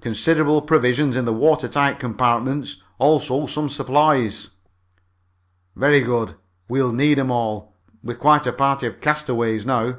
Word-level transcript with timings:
"Considerable 0.00 0.62
provisions 0.62 1.16
in 1.16 1.26
the 1.26 1.32
water 1.32 1.68
tight 1.68 2.00
compartments. 2.00 2.82
Also 2.98 3.46
some 3.46 3.68
supplies." 3.68 4.50
"Very 5.76 6.00
good. 6.00 6.34
We'll 6.68 6.90
need 6.90 7.20
'em 7.20 7.30
all. 7.30 7.76
We're 8.02 8.16
quite 8.16 8.48
a 8.48 8.52
party 8.52 8.88
of 8.88 9.00
castaways 9.00 9.64
now." 9.64 9.98